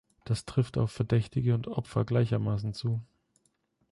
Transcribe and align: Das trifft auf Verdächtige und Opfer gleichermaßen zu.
Das 0.23 0.45
trifft 0.45 0.79
auf 0.79 0.91
Verdächtige 0.91 1.53
und 1.53 1.67
Opfer 1.67 2.05
gleichermaßen 2.05 2.73
zu. 2.73 3.03